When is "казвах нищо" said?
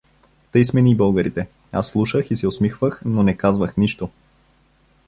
3.37-4.09